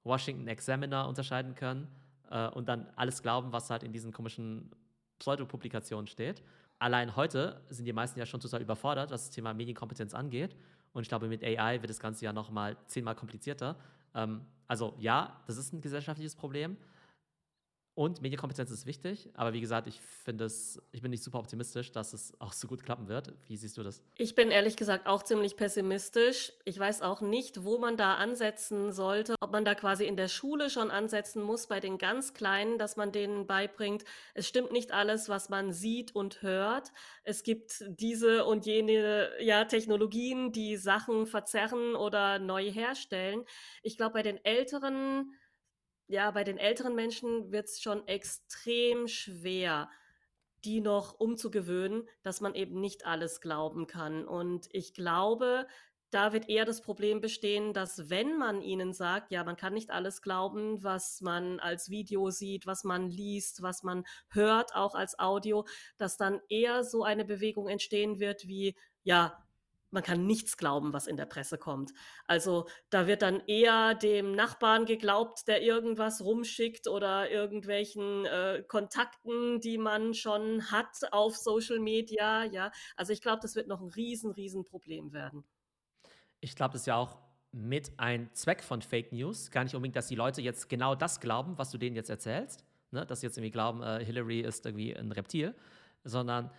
Washington 0.03 0.49
Examiner 0.49 1.07
unterscheiden 1.07 1.55
können 1.55 1.87
äh, 2.31 2.49
und 2.49 2.69
dann 2.69 2.89
alles 2.97 3.23
glauben, 3.23 3.53
was 3.53 3.71
halt 3.71 3.83
in 3.83 3.93
diesen 3.93 4.13
komischen 4.13 4.71
Pseudopublikationen 5.19 6.07
steht 6.07 6.43
allein 6.81 7.15
heute 7.15 7.61
sind 7.69 7.85
die 7.85 7.93
meisten 7.93 8.19
ja 8.19 8.27
schon 8.27 8.41
total 8.41 8.61
überfordert, 8.61 9.13
was 9.13 9.27
das 9.27 9.31
Thema 9.31 9.55
Medienkompetenz 9.55 10.15
angeht. 10.15 10.57
Und 10.93 11.03
ich 11.03 11.09
glaube, 11.09 11.29
mit 11.29 11.45
AI 11.45 11.81
wird 11.81 11.91
das 11.91 12.01
Ganze 12.01 12.25
ja 12.25 12.33
nochmal 12.33 12.77
zehnmal 12.87 13.15
komplizierter. 13.15 13.77
Ähm, 14.15 14.41
also 14.67 14.95
ja, 14.99 15.41
das 15.47 15.57
ist 15.57 15.73
ein 15.73 15.81
gesellschaftliches 15.81 16.35
Problem. 16.35 16.77
Und 18.01 18.23
Medienkompetenz 18.23 18.71
ist 18.71 18.87
wichtig, 18.87 19.29
aber 19.35 19.53
wie 19.53 19.61
gesagt, 19.61 19.87
ich 19.87 20.01
finde 20.01 20.47
es, 20.47 20.81
ich 20.91 21.03
bin 21.03 21.11
nicht 21.11 21.23
super 21.23 21.39
optimistisch, 21.39 21.93
dass 21.93 22.15
es 22.15 22.33
auch 22.41 22.55
so 22.55 22.67
gut 22.67 22.83
klappen 22.83 23.09
wird. 23.09 23.35
Wie 23.47 23.59
siehst 23.59 23.77
du 23.77 23.83
das? 23.83 24.03
Ich 24.17 24.35
bin 24.35 24.51
ehrlich 24.51 24.79
gesagt 24.79 25.07
auch 25.07 25.23
ziemlich 25.23 25.55
pessimistisch. 25.55 26.55
Ich 26.65 26.79
weiß 26.79 27.03
auch 27.03 27.21
nicht, 27.21 27.63
wo 27.63 27.77
man 27.77 27.99
da 27.99 28.15
ansetzen 28.15 28.95
sollte, 28.95 29.35
ob 29.43 29.53
man 29.53 29.67
da 29.67 29.75
quasi 29.75 30.07
in 30.07 30.17
der 30.17 30.29
Schule 30.29 30.71
schon 30.71 30.91
ansetzen 30.91 31.43
muss 31.43 31.67
bei 31.67 31.79
den 31.79 31.99
ganz 31.99 32.33
Kleinen, 32.33 32.79
dass 32.79 32.97
man 32.97 33.13
denen 33.13 33.47
beibringt, 33.47 34.07
es 34.33 34.49
stimmt 34.49 34.73
nicht 34.73 34.93
alles, 34.93 35.29
was 35.29 35.51
man 35.51 35.71
sieht 35.71 36.15
und 36.15 36.41
hört. 36.41 36.93
Es 37.23 37.43
gibt 37.43 37.85
diese 37.87 38.47
und 38.47 38.65
jene 38.65 39.29
ja, 39.43 39.67
Technologien, 39.67 40.53
die 40.53 40.79
Sachen 40.79 41.27
verzerren 41.27 41.97
oder 41.97 42.39
neu 42.39 42.73
herstellen. 42.73 43.45
Ich 43.83 43.99
glaube, 43.99 44.15
bei 44.15 44.23
den 44.23 44.43
Älteren 44.43 45.35
ja, 46.11 46.33
bei 46.33 46.43
den 46.43 46.59
älteren 46.59 46.97
Menschen 46.97 47.53
wird 47.53 47.67
es 47.67 47.81
schon 47.81 48.07
extrem 48.09 49.07
schwer, 49.07 49.89
die 50.65 50.81
noch 50.81 51.15
umzugewöhnen, 51.19 52.09
dass 52.23 52.41
man 52.41 52.57
eben 52.57 52.81
nicht 52.81 53.07
alles 53.07 53.41
glauben 53.41 53.87
kann. 53.87 54.27
Und 54.27 54.69
ich 54.73 54.93
glaube, 54.93 55.69
da 56.11 56.33
wird 56.33 56.49
eher 56.49 56.65
das 56.65 56.83
Problem 56.83 57.21
bestehen, 57.21 57.73
dass 57.73 58.11
wenn 58.11 58.37
man 58.37 58.61
ihnen 58.61 58.93
sagt, 58.93 59.31
ja, 59.31 59.45
man 59.45 59.57
kann 59.57 59.73
nicht 59.73 59.93
alles 59.93 60.21
glauben, 60.21 60.83
was 60.83 61.21
man 61.21 61.61
als 61.61 61.91
Video 61.91 62.31
sieht, 62.31 62.67
was 62.67 62.83
man 62.83 63.09
liest, 63.09 63.63
was 63.63 63.85
man 63.85 64.05
hört, 64.31 64.75
auch 64.75 64.97
als 64.97 65.17
Audio, 65.17 65.65
dass 65.97 66.17
dann 66.17 66.41
eher 66.49 66.83
so 66.83 67.05
eine 67.05 67.25
Bewegung 67.25 67.69
entstehen 67.69 68.19
wird 68.19 68.49
wie, 68.49 68.75
ja, 69.05 69.41
man 69.91 70.03
kann 70.03 70.27
nichts 70.27 70.57
glauben, 70.57 70.93
was 70.93 71.07
in 71.07 71.17
der 71.17 71.27
Presse 71.27 71.59
kommt. 71.59 71.93
Also 72.27 72.69
da 72.91 73.07
wird 73.07 73.23
dann 73.23 73.41
eher 73.47 73.95
dem 73.95 74.33
Nachbarn 74.33 74.87
geglaubt, 74.87 75.49
der 75.49 75.63
irgendwas 75.63 76.23
rumschickt 76.23 76.89
oder 76.89 77.31
irgendwelchen 77.31 78.25
äh, 78.27 78.63
Kontakten, 78.67 79.61
die 79.61 79.79
man 79.79 80.15
schon 80.15 80.71
hat 80.71 81.13
auf 81.13 81.37
Social 81.37 81.79
Media. 81.79 82.45
Ja, 82.45 82.71
also 82.97 83.13
ich 83.13 83.21
glaube, 83.21 83.41
das 83.43 83.57
wird 83.57 83.69
noch 83.69 83.81
ein 83.81 83.89
riesen, 83.89 84.31
riesen 84.31 84.65
Problem 84.65 85.13
werden. 85.13 85.45
Ich 86.41 86.57
glaube, 86.57 86.73
das 86.73 86.83
ist 86.83 86.87
ja 86.87 86.97
auch 86.97 87.19
mit 87.53 87.93
ein 87.99 88.31
Zweck 88.33 88.63
von 88.63 88.81
Fake 88.81 89.13
News. 89.13 89.51
Gar 89.51 89.65
nicht 89.65 89.75
unbedingt, 89.75 89.97
dass 89.97 90.07
die 90.07 90.15
Leute 90.15 90.41
jetzt 90.41 90.69
genau 90.69 90.95
das 90.95 91.21
glauben, 91.21 91.59
was 91.59 91.71
du 91.71 91.79
denen 91.79 91.97
jetzt 91.97 92.11
erzählst. 92.11 92.65
Ne? 92.91 93.05
Dass 93.07 93.21
sie 93.21 93.27
jetzt 93.27 93.37
irgendwie 93.37 93.51
glauben, 93.51 93.83
äh, 93.83 94.05
Hillary 94.05 94.41
ist 94.41 94.65
irgendwie 94.67 94.95
ein 94.97 95.13
Reptil, 95.13 95.55
sondern 96.05 96.51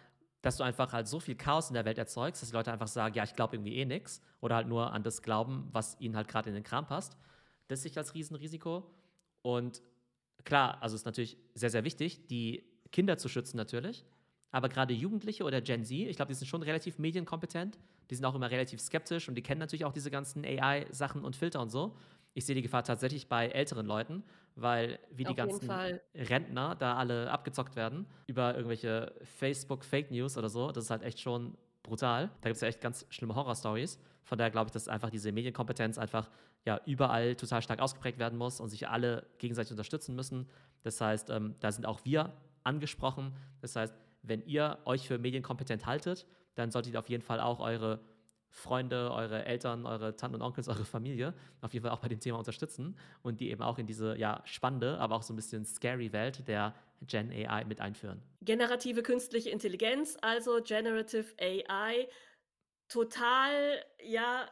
dass 0.42 0.58
du 0.58 0.64
einfach 0.64 0.92
halt 0.94 1.08
so 1.08 1.20
viel 1.20 1.36
Chaos 1.36 1.70
in 1.70 1.76
der 1.76 1.86
Welt 1.86 1.98
erzeugst, 1.98 2.42
dass 2.42 2.50
die 2.50 2.56
Leute 2.56 2.72
einfach 2.72 2.88
sagen, 2.88 3.16
ja, 3.16 3.24
ich 3.24 3.36
glaube 3.36 3.56
irgendwie 3.56 3.76
eh 3.76 3.86
nichts 3.86 4.22
oder 4.40 4.56
halt 4.56 4.68
nur 4.68 4.92
an 4.92 5.04
das 5.04 5.22
glauben, 5.22 5.68
was 5.72 6.00
ihnen 6.00 6.16
halt 6.16 6.28
gerade 6.28 6.50
in 6.50 6.56
den 6.56 6.64
Kram 6.64 6.86
passt. 6.86 7.18
Das 7.68 7.84
sehe 7.84 7.92
ich 7.92 7.98
als 7.98 8.14
Riesenrisiko. 8.14 8.84
Und 9.44 9.82
klar, 10.44 10.82
also 10.82 10.96
ist 10.96 11.06
natürlich 11.06 11.38
sehr, 11.54 11.70
sehr 11.70 11.84
wichtig, 11.84 12.28
die 12.28 12.64
Kinder 12.92 13.18
zu 13.18 13.30
schützen 13.30 13.58
natürlich. 13.58 14.04
Aber 14.52 14.68
gerade 14.68 14.94
Jugendliche 14.94 15.44
oder 15.44 15.62
Gen 15.62 15.86
Z, 15.86 15.98
ich 15.98 16.18
glaube, 16.18 16.30
die 16.30 16.38
sind 16.38 16.48
schon 16.48 16.64
relativ 16.64 17.00
medienkompetent. 17.00 17.80
Die 18.10 18.16
sind 18.16 18.26
auch 18.26 18.36
immer 18.36 18.52
relativ 18.52 18.82
skeptisch 18.82 19.30
und 19.30 19.36
die 19.36 19.42
kennen 19.42 19.60
natürlich 19.60 19.86
auch 19.86 19.94
diese 19.94 20.12
ganzen 20.12 20.44
AI-Sachen 20.44 21.24
und 21.24 21.38
Filter 21.38 21.62
und 21.62 21.70
so. 21.70 21.96
Ich 22.34 22.46
sehe 22.46 22.56
die 22.56 22.62
Gefahr 22.62 22.84
tatsächlich 22.84 23.28
bei 23.28 23.48
älteren 23.48 23.86
Leuten, 23.86 24.24
weil 24.56 25.00
wie 25.12 25.26
Auf 25.26 25.32
die 25.32 25.36
ganzen 25.36 25.70
Rentner 26.16 26.76
da 26.76 26.96
alle 26.96 27.30
abgezockt 27.30 27.76
werden 27.76 28.08
über 28.28 28.56
irgendwelche 28.56 29.14
Facebook-Fake 29.24 30.12
News 30.12 30.38
oder 30.38 30.50
so, 30.50 30.72
das 30.72 30.86
ist 30.86 30.90
halt 30.90 31.04
echt 31.04 31.20
schon 31.20 31.58
brutal. 31.84 32.28
Da 32.42 32.50
gibt 32.50 32.56
es 32.56 32.62
ja 32.62 32.68
echt 32.68 32.82
ganz 32.82 33.06
schlimme 33.10 33.36
Horror-Stories. 33.36 34.00
Von 34.24 34.38
daher 34.38 34.52
glaube 34.52 34.68
ich, 34.68 34.72
dass 34.72 34.88
einfach 34.88 35.10
diese 35.10 35.32
Medienkompetenz 35.32 35.98
einfach 35.98 36.30
ja 36.66 36.80
überall 36.86 37.36
total 37.36 37.62
stark 37.62 37.80
ausgeprägt 37.82 38.20
werden 38.20 38.38
muss 38.38 38.60
und 38.60 38.70
sich 38.70 38.88
alle 38.88 39.26
gegenseitig 39.40 39.72
unterstützen 39.72 40.16
müssen. 40.16 40.48
Das 40.84 41.02
heißt, 41.02 41.30
ähm, 41.30 41.56
da 41.60 41.72
sind 41.72 41.86
auch 41.86 42.06
wir 42.06 42.34
angesprochen. 42.64 43.34
Das 43.62 43.76
heißt, 43.76 43.94
wenn 44.22 44.46
ihr 44.46 44.78
euch 44.86 45.08
für 45.08 45.18
medienkompetent 45.18 45.86
haltet, 45.86 46.28
dann 46.56 46.72
solltet 46.72 46.94
ihr 46.94 47.00
auf 47.00 47.10
jeden 47.10 47.24
Fall 47.24 47.40
auch 47.40 47.60
eure 47.60 48.00
Freunde, 48.52 49.12
eure 49.12 49.46
Eltern, 49.46 49.86
eure 49.86 50.16
Tanten 50.16 50.36
und 50.36 50.42
Onkels, 50.42 50.68
eure 50.68 50.86
Familie 50.86 51.34
auf 51.62 51.74
jeden 51.74 51.84
Fall 51.84 51.94
auch 51.94 52.02
bei 52.02 52.10
dem 52.10 52.20
Thema 52.20 52.38
unterstützen 52.38 52.98
und 53.24 53.40
die 53.40 53.50
eben 53.50 53.62
auch 53.62 53.78
in 53.78 53.88
diese 53.88 54.18
ja, 54.18 54.42
spannende, 54.46 55.00
aber 55.00 55.16
auch 55.16 55.24
so 55.24 55.34
ein 55.34 55.38
bisschen 55.38 55.66
scary 55.66 56.12
Welt 56.12 56.48
der 56.48 56.76
Gen 57.02 57.32
AI 57.32 57.64
mit 57.66 57.82
einführen. 57.82 58.22
Generative 58.42 59.02
künstliche 59.04 59.50
Intelligenz, 59.50 60.18
also 60.22 60.60
Generative 60.62 61.34
AI, 61.40 62.08
total 62.88 63.84
ja 64.04 64.48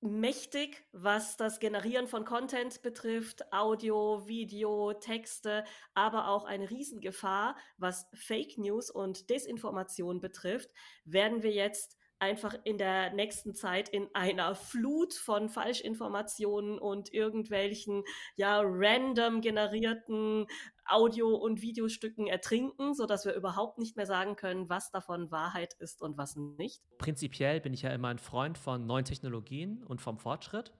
mächtig, 0.00 0.84
was 0.92 1.36
das 1.36 1.58
Generieren 1.58 2.06
von 2.06 2.24
Content 2.24 2.82
betrifft, 2.82 3.52
Audio, 3.52 4.28
Video, 4.28 4.92
Texte, 4.92 5.64
aber 5.94 6.28
auch 6.28 6.44
eine 6.44 6.70
Riesengefahr, 6.70 7.56
was 7.78 8.06
Fake 8.14 8.58
News 8.58 8.90
und 8.90 9.28
Desinformation 9.28 10.20
betrifft, 10.20 10.70
werden 11.04 11.42
wir 11.42 11.50
jetzt 11.50 11.96
einfach 12.18 12.54
in 12.64 12.78
der 12.78 13.12
nächsten 13.14 13.54
Zeit 13.54 13.88
in 13.88 14.08
einer 14.14 14.54
Flut 14.54 15.14
von 15.14 15.48
Falschinformationen 15.48 16.78
und 16.78 17.12
irgendwelchen 17.12 18.02
ja 18.36 18.60
random 18.62 19.40
generierten 19.40 20.46
Audio- 20.84 21.36
und 21.36 21.62
Videostücken 21.62 22.26
ertrinken, 22.26 22.94
sodass 22.94 23.24
wir 23.24 23.34
überhaupt 23.34 23.78
nicht 23.78 23.96
mehr 23.96 24.06
sagen 24.06 24.36
können, 24.36 24.68
was 24.68 24.90
davon 24.90 25.30
Wahrheit 25.30 25.74
ist 25.78 26.02
und 26.02 26.16
was 26.16 26.36
nicht. 26.36 26.82
Prinzipiell 26.98 27.60
bin 27.60 27.74
ich 27.74 27.82
ja 27.82 27.90
immer 27.90 28.08
ein 28.08 28.18
Freund 28.18 28.58
von 28.58 28.86
neuen 28.86 29.04
Technologien 29.04 29.84
und 29.84 30.00
vom 30.00 30.18
Fortschritt 30.18 30.72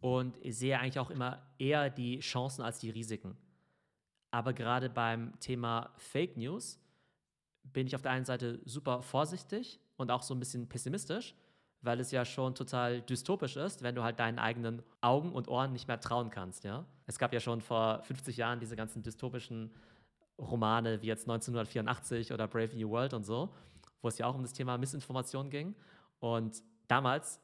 und 0.00 0.38
sehe 0.44 0.78
eigentlich 0.78 0.98
auch 0.98 1.10
immer 1.10 1.42
eher 1.58 1.90
die 1.90 2.20
Chancen 2.20 2.62
als 2.62 2.78
die 2.78 2.90
Risiken. 2.90 3.36
Aber 4.30 4.52
gerade 4.52 4.88
beim 4.88 5.38
Thema 5.40 5.92
Fake 5.96 6.36
News 6.36 6.78
bin 7.64 7.86
ich 7.86 7.94
auf 7.94 8.02
der 8.02 8.12
einen 8.12 8.24
Seite 8.24 8.60
super 8.64 9.02
vorsichtig 9.02 9.80
und 10.00 10.10
auch 10.10 10.22
so 10.22 10.34
ein 10.34 10.40
bisschen 10.40 10.68
pessimistisch, 10.68 11.34
weil 11.82 12.00
es 12.00 12.10
ja 12.10 12.24
schon 12.24 12.54
total 12.54 13.02
dystopisch 13.02 13.56
ist, 13.56 13.82
wenn 13.82 13.94
du 13.94 14.02
halt 14.02 14.18
deinen 14.18 14.38
eigenen 14.38 14.82
Augen 15.00 15.32
und 15.32 15.48
Ohren 15.48 15.72
nicht 15.72 15.88
mehr 15.88 16.00
trauen 16.00 16.30
kannst, 16.30 16.64
ja. 16.64 16.84
Es 17.06 17.18
gab 17.18 17.32
ja 17.32 17.40
schon 17.40 17.60
vor 17.60 18.02
50 18.02 18.36
Jahren 18.36 18.60
diese 18.60 18.76
ganzen 18.76 19.02
dystopischen 19.02 19.70
Romane 20.38 21.02
wie 21.02 21.06
jetzt 21.06 21.28
1984 21.28 22.32
oder 22.32 22.46
Brave 22.48 22.74
New 22.76 22.90
World 22.90 23.14
und 23.14 23.24
so, 23.24 23.50
wo 24.02 24.08
es 24.08 24.18
ja 24.18 24.26
auch 24.26 24.34
um 24.34 24.42
das 24.42 24.52
Thema 24.52 24.78
Missinformation 24.78 25.50
ging. 25.50 25.74
Und 26.18 26.62
damals 26.88 27.40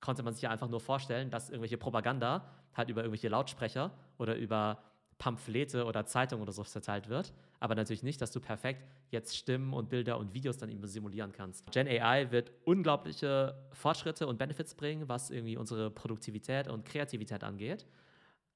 konnte 0.00 0.22
man 0.22 0.34
sich 0.34 0.42
ja 0.42 0.50
einfach 0.50 0.68
nur 0.68 0.80
vorstellen, 0.80 1.30
dass 1.30 1.48
irgendwelche 1.48 1.78
Propaganda 1.78 2.44
halt 2.74 2.90
über 2.90 3.02
irgendwelche 3.02 3.28
Lautsprecher 3.28 3.90
oder 4.18 4.36
über 4.36 4.82
Pamphlete 5.18 5.84
oder 5.84 6.06
Zeitungen 6.06 6.42
oder 6.42 6.52
so 6.52 6.64
verteilt 6.64 7.08
wird. 7.08 7.32
Aber 7.60 7.74
natürlich 7.74 8.02
nicht, 8.02 8.20
dass 8.20 8.30
du 8.30 8.40
perfekt 8.40 8.86
jetzt 9.10 9.36
Stimmen 9.36 9.72
und 9.72 9.88
Bilder 9.88 10.18
und 10.18 10.34
Videos 10.34 10.58
dann 10.58 10.70
eben 10.70 10.86
simulieren 10.86 11.32
kannst. 11.32 11.70
Gen 11.72 11.86
AI 11.86 12.30
wird 12.30 12.50
unglaubliche 12.64 13.54
Fortschritte 13.72 14.26
und 14.26 14.38
Benefits 14.38 14.74
bringen, 14.74 15.08
was 15.08 15.30
irgendwie 15.30 15.56
unsere 15.56 15.90
Produktivität 15.90 16.68
und 16.68 16.84
Kreativität 16.84 17.44
angeht. 17.44 17.86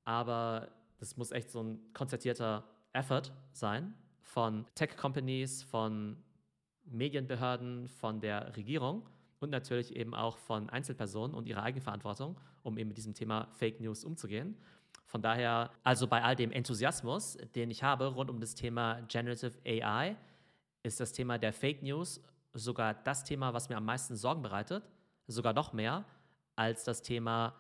Aber 0.04 0.68
das 0.98 1.16
muss 1.16 1.30
echt 1.30 1.50
so 1.50 1.62
ein 1.62 1.80
konzertierter 1.92 2.64
Effort 2.92 3.32
sein 3.52 3.94
von 4.20 4.66
Tech-Companies, 4.74 5.62
von 5.62 6.16
Medienbehörden, 6.84 7.88
von 7.88 8.20
der 8.20 8.56
Regierung 8.56 9.08
und 9.40 9.50
natürlich 9.50 9.94
eben 9.94 10.14
auch 10.14 10.38
von 10.38 10.68
Einzelpersonen 10.70 11.34
und 11.34 11.46
ihrer 11.46 11.62
Eigenverantwortung, 11.62 12.36
um 12.62 12.78
eben 12.78 12.88
mit 12.88 12.96
diesem 12.96 13.14
Thema 13.14 13.48
Fake 13.52 13.80
News 13.80 14.04
umzugehen. 14.04 14.56
Von 15.06 15.22
daher, 15.22 15.70
also 15.84 16.06
bei 16.06 16.22
all 16.22 16.36
dem 16.36 16.52
Enthusiasmus, 16.52 17.38
den 17.54 17.70
ich 17.70 17.82
habe 17.82 18.06
rund 18.06 18.30
um 18.30 18.40
das 18.40 18.54
Thema 18.54 19.00
Generative 19.08 19.54
AI, 19.64 20.16
ist 20.82 21.00
das 21.00 21.12
Thema 21.12 21.38
der 21.38 21.52
Fake 21.52 21.82
News 21.82 22.20
sogar 22.52 22.94
das 22.94 23.24
Thema, 23.24 23.54
was 23.54 23.68
mir 23.68 23.76
am 23.76 23.84
meisten 23.84 24.16
Sorgen 24.16 24.42
bereitet, 24.42 24.88
sogar 25.26 25.52
noch 25.52 25.72
mehr 25.72 26.04
als 26.56 26.84
das 26.84 27.02
Thema 27.02 27.54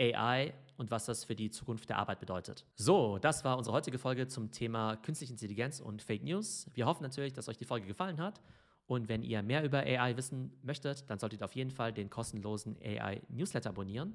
AI 0.00 0.54
und 0.76 0.90
was 0.90 1.06
das 1.06 1.24
für 1.24 1.34
die 1.34 1.50
Zukunft 1.50 1.88
der 1.88 1.98
Arbeit 1.98 2.20
bedeutet. 2.20 2.64
So, 2.74 3.18
das 3.18 3.44
war 3.44 3.56
unsere 3.56 3.74
heutige 3.74 3.98
Folge 3.98 4.26
zum 4.26 4.50
Thema 4.50 4.96
künstliche 4.96 5.32
Intelligenz 5.32 5.80
und 5.80 6.02
Fake 6.02 6.24
News. 6.24 6.66
Wir 6.74 6.86
hoffen 6.86 7.02
natürlich, 7.02 7.32
dass 7.32 7.48
euch 7.48 7.56
die 7.56 7.64
Folge 7.64 7.86
gefallen 7.86 8.20
hat. 8.20 8.40
Und 8.86 9.08
wenn 9.08 9.22
ihr 9.22 9.42
mehr 9.42 9.64
über 9.64 9.78
AI 9.78 10.16
wissen 10.16 10.52
möchtet, 10.62 11.08
dann 11.08 11.18
solltet 11.18 11.40
ihr 11.40 11.44
auf 11.44 11.54
jeden 11.54 11.70
Fall 11.70 11.92
den 11.92 12.10
kostenlosen 12.10 12.76
AI 12.82 13.22
Newsletter 13.28 13.70
abonnieren. 13.70 14.14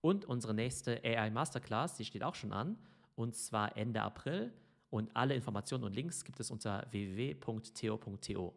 Und 0.00 0.24
unsere 0.24 0.52
nächste 0.52 1.02
AI 1.02 1.30
Masterclass, 1.30 1.96
die 1.96 2.04
steht 2.04 2.22
auch 2.22 2.34
schon 2.34 2.52
an, 2.52 2.76
und 3.14 3.34
zwar 3.36 3.76
Ende 3.76 4.02
April. 4.02 4.52
Und 4.90 5.16
alle 5.16 5.34
Informationen 5.34 5.84
und 5.84 5.94
Links 5.94 6.24
gibt 6.24 6.40
es 6.40 6.50
unter 6.50 6.86
www.theo.to. 6.90 8.54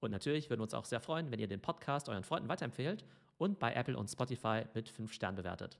Und 0.00 0.10
natürlich 0.10 0.50
würden 0.50 0.60
wir 0.60 0.64
uns 0.64 0.74
auch 0.74 0.84
sehr 0.84 1.00
freuen, 1.00 1.30
wenn 1.30 1.38
ihr 1.38 1.46
den 1.46 1.60
Podcast 1.60 2.08
euren 2.08 2.24
Freunden 2.24 2.48
weiterempfehlt 2.48 3.04
und 3.38 3.58
bei 3.58 3.72
Apple 3.74 3.96
und 3.96 4.08
Spotify 4.08 4.64
mit 4.74 4.88
5 4.88 5.12
Sternen 5.12 5.36
bewertet. 5.36 5.78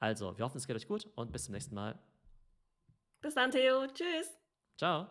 Also, 0.00 0.36
wir 0.36 0.44
hoffen, 0.44 0.56
es 0.56 0.66
geht 0.66 0.76
euch 0.76 0.88
gut 0.88 1.06
und 1.14 1.30
bis 1.30 1.44
zum 1.44 1.52
nächsten 1.52 1.74
Mal. 1.74 1.98
Bis 3.20 3.34
dann, 3.34 3.50
Theo. 3.50 3.86
Tschüss. 3.86 4.36
Ciao. 4.76 5.10